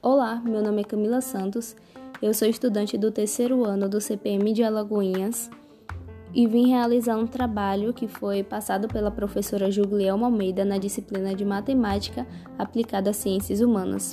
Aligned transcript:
Olá, 0.00 0.40
meu 0.44 0.62
nome 0.62 0.82
é 0.82 0.84
Camila 0.84 1.20
Santos, 1.20 1.74
eu 2.22 2.32
sou 2.32 2.46
estudante 2.46 2.96
do 2.96 3.10
terceiro 3.10 3.64
ano 3.64 3.88
do 3.88 4.00
CPM 4.00 4.52
de 4.52 4.62
Alagoinhas 4.62 5.50
e 6.32 6.46
vim 6.46 6.68
realizar 6.68 7.16
um 7.16 7.26
trabalho 7.26 7.92
que 7.92 8.06
foi 8.06 8.44
passado 8.44 8.86
pela 8.86 9.10
professora 9.10 9.72
Julielma 9.72 10.28
Almeida 10.28 10.64
na 10.64 10.78
disciplina 10.78 11.34
de 11.34 11.44
Matemática 11.44 12.24
aplicada 12.56 13.10
às 13.10 13.16
Ciências 13.16 13.60
Humanas. 13.60 14.12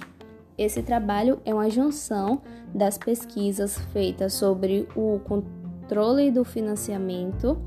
Esse 0.58 0.82
trabalho 0.82 1.40
é 1.46 1.54
uma 1.54 1.70
junção 1.70 2.42
das 2.74 2.98
pesquisas 2.98 3.78
feitas 3.94 4.34
sobre 4.34 4.88
o 4.96 5.20
controle 5.20 6.32
do 6.32 6.44
financiamento, 6.44 7.62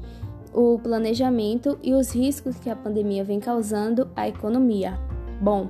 o 0.57 0.79
planejamento 0.79 1.79
e 1.82 1.93
os 1.93 2.11
riscos 2.14 2.59
que 2.59 2.70
a 2.70 2.75
pandemia 2.75 3.23
vem 3.23 3.38
causando 3.38 4.09
à 4.16 4.27
economia. 4.27 4.98
Bom, 5.38 5.69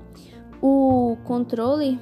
o 0.63 1.17
controle 1.25 1.99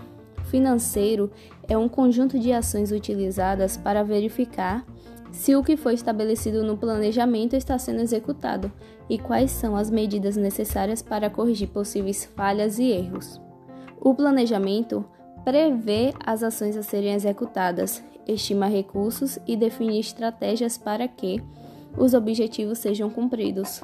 financeiro 0.51 1.31
é 1.67 1.79
um 1.79 1.89
conjunto 1.89 2.39
de 2.39 2.53
ações 2.53 2.93
utilizadas 2.93 3.79
para 3.79 4.05
verificar 4.05 4.85
se 5.33 5.57
o 5.57 5.65
que 5.65 5.79
foi 5.79 5.95
estabelecido 5.95 6.63
no 6.63 6.77
planejamento 6.77 7.57
está 7.57 7.79
sendo 7.79 8.03
executado 8.03 8.71
e 9.09 9.19
quais 9.19 9.51
são 9.51 9.75
as 9.75 9.89
medidas 9.89 10.37
necessárias 10.37 11.01
para 11.01 11.31
corrigir 11.31 11.69
possíveis 11.69 12.27
falhas 12.37 12.79
e 12.79 12.91
erros. 12.91 13.41
O 13.99 14.15
planejamento 14.15 15.03
prevê 15.43 16.13
as 16.23 16.43
ações 16.43 16.77
a 16.77 16.83
serem 16.83 17.15
executadas, 17.15 18.05
estima 18.29 18.67
recursos 18.67 19.39
e 19.47 19.57
define 19.57 19.99
estratégias 19.99 20.77
para 20.77 21.09
que 21.09 21.43
os 21.97 22.15
objetivos 22.15 22.79
sejam 22.79 23.09
cumpridos. 23.11 23.83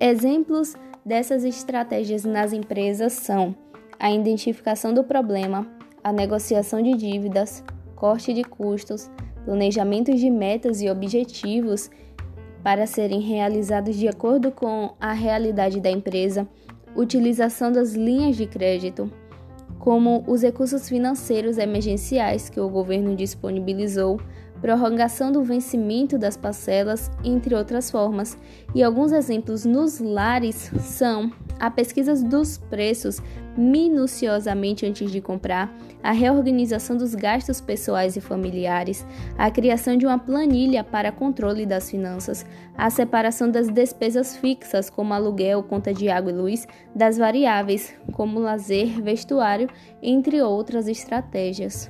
Exemplos 0.00 0.74
dessas 1.06 1.44
estratégias 1.44 2.24
nas 2.24 2.52
empresas 2.52 3.12
são 3.12 3.54
a 3.98 4.10
identificação 4.10 4.92
do 4.92 5.04
problema, 5.04 5.66
a 6.02 6.12
negociação 6.12 6.82
de 6.82 6.94
dívidas, 6.94 7.62
corte 7.94 8.34
de 8.34 8.42
custos, 8.42 9.08
planejamento 9.44 10.12
de 10.12 10.28
metas 10.28 10.82
e 10.82 10.90
objetivos 10.90 11.88
para 12.62 12.86
serem 12.86 13.20
realizados 13.20 13.96
de 13.96 14.08
acordo 14.08 14.50
com 14.50 14.94
a 15.00 15.12
realidade 15.12 15.80
da 15.80 15.90
empresa, 15.90 16.48
utilização 16.96 17.72
das 17.72 17.94
linhas 17.94 18.36
de 18.36 18.46
crédito, 18.46 19.10
como 19.78 20.22
os 20.26 20.42
recursos 20.42 20.88
financeiros 20.88 21.58
emergenciais 21.58 22.48
que 22.48 22.60
o 22.60 22.68
governo 22.68 23.16
disponibilizou 23.16 24.20
prorrogação 24.62 25.32
do 25.32 25.42
vencimento 25.42 26.16
das 26.16 26.36
parcelas, 26.36 27.10
entre 27.24 27.52
outras 27.52 27.90
formas. 27.90 28.38
E 28.72 28.82
alguns 28.82 29.10
exemplos 29.10 29.64
nos 29.64 29.98
lares 29.98 30.70
são 30.78 31.32
a 31.62 31.70
pesquisa 31.70 32.12
dos 32.16 32.58
preços 32.58 33.22
minuciosamente 33.56 34.84
antes 34.84 35.12
de 35.12 35.20
comprar, 35.20 35.72
a 36.02 36.10
reorganização 36.10 36.96
dos 36.96 37.14
gastos 37.14 37.60
pessoais 37.60 38.16
e 38.16 38.20
familiares, 38.20 39.06
a 39.38 39.48
criação 39.48 39.96
de 39.96 40.04
uma 40.04 40.18
planilha 40.18 40.82
para 40.82 41.12
controle 41.12 41.64
das 41.64 41.88
finanças, 41.88 42.44
a 42.76 42.90
separação 42.90 43.48
das 43.48 43.68
despesas 43.68 44.36
fixas, 44.36 44.90
como 44.90 45.14
aluguel, 45.14 45.62
conta 45.62 45.94
de 45.94 46.08
água 46.08 46.32
e 46.32 46.34
luz, 46.34 46.66
das 46.96 47.16
variáveis, 47.16 47.94
como 48.12 48.40
lazer, 48.40 49.00
vestuário, 49.00 49.68
entre 50.02 50.42
outras 50.42 50.88
estratégias. 50.88 51.88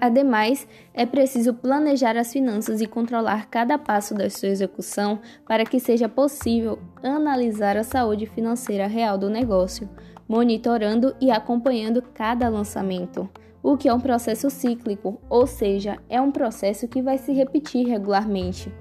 Ademais, 0.00 0.68
é 0.94 1.04
preciso 1.04 1.52
planejar 1.52 2.16
as 2.16 2.32
finanças 2.32 2.80
e 2.80 2.86
controlar 2.86 3.48
cada 3.50 3.76
passo 3.76 4.14
da 4.14 4.30
sua 4.30 4.48
execução 4.48 5.18
para 5.46 5.64
que 5.64 5.80
seja 5.80 6.08
possível 6.08 6.78
analisar 7.02 7.76
a 7.76 7.82
saúde 7.82 8.26
financeira 8.26 8.86
real 8.86 9.18
do 9.18 9.28
negócio, 9.28 9.88
monitorando 10.28 11.16
e 11.20 11.32
acompanhando 11.32 12.00
cada 12.14 12.48
lançamento, 12.48 13.28
o 13.60 13.76
que 13.76 13.88
é 13.88 13.94
um 13.94 14.00
processo 14.00 14.48
cíclico, 14.50 15.20
ou 15.28 15.46
seja, 15.46 15.98
é 16.08 16.20
um 16.20 16.30
processo 16.30 16.86
que 16.86 17.02
vai 17.02 17.18
se 17.18 17.32
repetir 17.32 17.88
regularmente. 17.88 18.72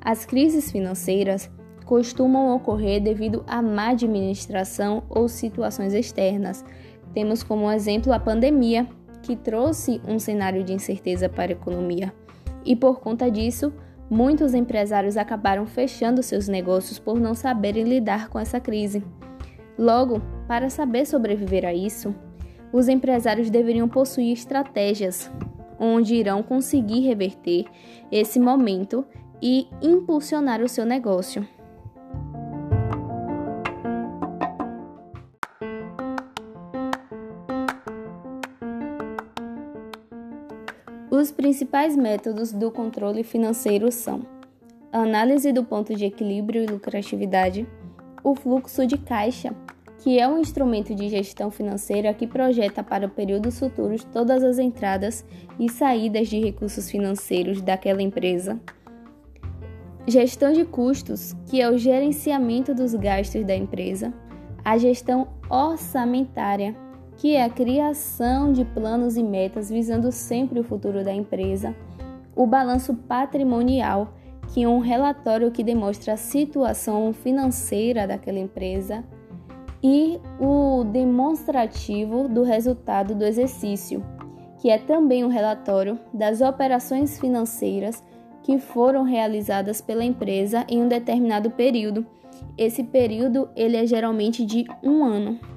As 0.00 0.24
crises 0.24 0.72
financeiras 0.72 1.50
costumam 1.84 2.54
ocorrer 2.56 3.02
devido 3.02 3.44
à 3.46 3.60
má 3.60 3.90
administração 3.90 5.02
ou 5.10 5.28
situações 5.28 5.92
externas. 5.92 6.64
Temos 7.12 7.42
como 7.42 7.70
exemplo 7.70 8.12
a 8.12 8.18
pandemia, 8.18 8.88
que 9.22 9.36
trouxe 9.36 10.00
um 10.06 10.18
cenário 10.18 10.64
de 10.64 10.72
incerteza 10.72 11.28
para 11.28 11.52
a 11.52 11.56
economia. 11.56 12.12
E 12.64 12.76
por 12.76 13.00
conta 13.00 13.30
disso, 13.30 13.72
muitos 14.10 14.54
empresários 14.54 15.16
acabaram 15.16 15.66
fechando 15.66 16.22
seus 16.22 16.48
negócios 16.48 16.98
por 16.98 17.18
não 17.18 17.34
saberem 17.34 17.84
lidar 17.84 18.28
com 18.28 18.38
essa 18.38 18.60
crise. 18.60 19.02
Logo, 19.78 20.20
para 20.46 20.68
saber 20.68 21.06
sobreviver 21.06 21.64
a 21.64 21.72
isso, 21.72 22.14
os 22.72 22.88
empresários 22.88 23.50
deveriam 23.50 23.88
possuir 23.88 24.32
estratégias 24.32 25.30
onde 25.78 26.14
irão 26.14 26.42
conseguir 26.42 27.00
reverter 27.00 27.64
esse 28.10 28.38
momento 28.38 29.04
e 29.42 29.66
impulsionar 29.82 30.62
o 30.62 30.68
seu 30.68 30.86
negócio. 30.86 31.46
Os 41.14 41.30
principais 41.30 41.94
métodos 41.94 42.52
do 42.54 42.70
controle 42.70 43.22
financeiro 43.22 43.92
são 43.92 44.22
a 44.90 45.00
análise 45.00 45.52
do 45.52 45.62
ponto 45.62 45.94
de 45.94 46.06
equilíbrio 46.06 46.64
e 46.64 46.66
lucratividade, 46.66 47.68
o 48.24 48.34
fluxo 48.34 48.86
de 48.86 48.96
caixa, 48.96 49.54
que 49.98 50.18
é 50.18 50.26
um 50.26 50.38
instrumento 50.38 50.94
de 50.94 51.10
gestão 51.10 51.50
financeira 51.50 52.14
que 52.14 52.26
projeta 52.26 52.82
para 52.82 53.10
períodos 53.10 53.58
futuros 53.58 54.02
todas 54.04 54.42
as 54.42 54.58
entradas 54.58 55.22
e 55.60 55.68
saídas 55.68 56.28
de 56.28 56.40
recursos 56.40 56.90
financeiros 56.90 57.60
daquela 57.60 58.00
empresa. 58.00 58.58
Gestão 60.08 60.50
de 60.50 60.64
custos, 60.64 61.36
que 61.44 61.60
é 61.60 61.68
o 61.68 61.76
gerenciamento 61.76 62.74
dos 62.74 62.94
gastos 62.94 63.44
da 63.44 63.54
empresa. 63.54 64.14
A 64.64 64.78
gestão 64.78 65.28
orçamentária, 65.50 66.74
que 67.22 67.36
é 67.36 67.44
a 67.44 67.48
criação 67.48 68.52
de 68.52 68.64
planos 68.64 69.16
e 69.16 69.22
metas 69.22 69.70
visando 69.70 70.10
sempre 70.10 70.58
o 70.58 70.64
futuro 70.64 71.04
da 71.04 71.14
empresa, 71.14 71.72
o 72.34 72.48
balanço 72.48 72.94
patrimonial, 72.94 74.12
que 74.52 74.64
é 74.64 74.68
um 74.68 74.80
relatório 74.80 75.52
que 75.52 75.62
demonstra 75.62 76.14
a 76.14 76.16
situação 76.16 77.12
financeira 77.12 78.08
daquela 78.08 78.40
empresa, 78.40 79.04
e 79.80 80.18
o 80.40 80.82
demonstrativo 80.82 82.26
do 82.26 82.42
resultado 82.42 83.14
do 83.14 83.24
exercício, 83.24 84.04
que 84.58 84.68
é 84.68 84.78
também 84.78 85.24
um 85.24 85.28
relatório 85.28 86.00
das 86.12 86.40
operações 86.40 87.20
financeiras 87.20 88.02
que 88.42 88.58
foram 88.58 89.04
realizadas 89.04 89.80
pela 89.80 90.04
empresa 90.04 90.66
em 90.68 90.82
um 90.82 90.88
determinado 90.88 91.52
período. 91.52 92.04
Esse 92.58 92.82
período 92.82 93.48
ele 93.54 93.76
é 93.76 93.86
geralmente 93.86 94.44
de 94.44 94.64
um 94.82 95.04
ano. 95.04 95.51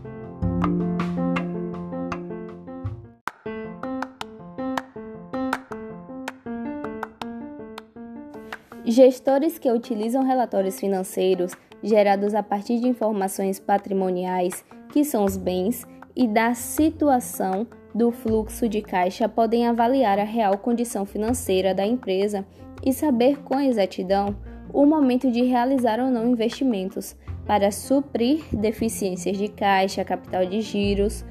Gestores 8.87 9.57
que 9.57 9.71
utilizam 9.71 10.23
relatórios 10.23 10.79
financeiros 10.79 11.53
gerados 11.81 12.35
a 12.35 12.43
partir 12.43 12.79
de 12.79 12.87
informações 12.87 13.59
patrimoniais, 13.59 14.63
que 14.91 15.03
são 15.03 15.25
os 15.25 15.37
bens, 15.37 15.83
e 16.15 16.27
da 16.27 16.53
situação 16.53 17.65
do 17.95 18.11
fluxo 18.11 18.69
de 18.69 18.83
caixa 18.83 19.27
podem 19.27 19.67
avaliar 19.67 20.19
a 20.19 20.23
real 20.23 20.57
condição 20.59 21.03
financeira 21.03 21.73
da 21.73 21.85
empresa 21.85 22.45
e 22.85 22.93
saber 22.93 23.41
com 23.41 23.59
exatidão 23.59 24.35
o 24.71 24.85
momento 24.85 25.31
de 25.31 25.41
realizar 25.41 25.99
ou 25.99 26.11
não 26.11 26.29
investimentos 26.29 27.15
para 27.45 27.71
suprir 27.71 28.43
deficiências 28.53 29.35
de 29.35 29.47
caixa, 29.47 30.05
capital 30.05 30.45
de 30.45 30.61
giros 30.61 31.25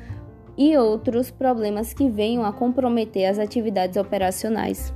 e 0.58 0.76
outros 0.76 1.30
problemas 1.30 1.94
que 1.94 2.08
venham 2.08 2.44
a 2.44 2.52
comprometer 2.52 3.26
as 3.26 3.38
atividades 3.38 3.96
operacionais 3.96 4.92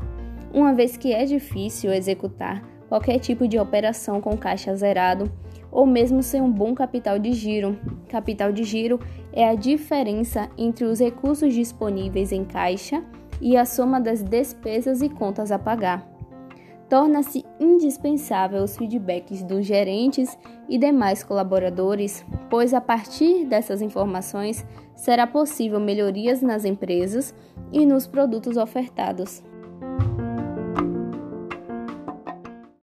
uma 0.53 0.75
vez 0.75 0.97
que 0.97 1.13
é 1.13 1.25
difícil 1.25 1.93
executar 1.93 2.63
qualquer 2.89 3.19
tipo 3.19 3.47
de 3.47 3.59
operação 3.59 4.21
com 4.21 4.37
caixa 4.37 4.75
zerado 4.75 5.31
ou 5.71 5.87
mesmo 5.87 6.23
sem 6.23 6.41
um 6.41 6.51
bom 6.51 6.75
capital 6.75 7.19
de 7.19 7.33
giro. 7.33 7.79
Capital 8.09 8.53
de 8.53 8.65
giro 8.65 8.99
é 9.33 9.47
a 9.47 9.55
diferença 9.55 10.49
entre 10.57 10.85
os 10.85 10.99
recursos 10.99 11.53
disponíveis 11.53 12.33
em 12.33 12.45
caixa 12.45 13.05
e 13.41 13.57
a 13.57 13.65
soma 13.65 14.01
das 14.01 14.23
despesas 14.23 15.03
e 15.03 15.09
contas 15.09 15.53
a 15.53 15.59
pagar. 15.59 16.07
torna-se 16.89 17.45
indispensável 17.61 18.63
os 18.63 18.75
feedbacks 18.77 19.43
dos 19.43 19.67
gerentes 19.67 20.39
e 20.69 20.79
demais 20.79 21.23
colaboradores, 21.23 22.25
pois 22.49 22.73
a 22.73 22.81
partir 22.81 23.45
dessas 23.45 23.83
informações 23.83 24.67
será 24.97 25.27
possível 25.27 25.79
melhorias 25.79 26.41
nas 26.41 26.65
empresas 26.65 27.35
e 27.71 27.85
nos 27.85 28.07
produtos 28.07 28.57
ofertados. 28.57 29.43